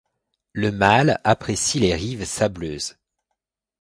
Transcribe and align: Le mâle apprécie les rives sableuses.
Le 0.53 0.71
mâle 0.71 1.21
apprécie 1.23 1.79
les 1.79 1.93
rives 1.93 2.25
sableuses. 2.25 2.97